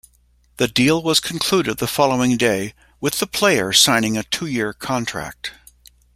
The 0.57 0.67
deal 0.67 1.03
was 1.03 1.19
concluded 1.19 1.77
the 1.77 1.85
following 1.85 2.35
day, 2.35 2.73
with 2.99 3.19
the 3.19 3.27
player 3.27 3.71
signing 3.71 4.17
a 4.17 4.23
two-year 4.23 4.73
contract. 4.73 5.51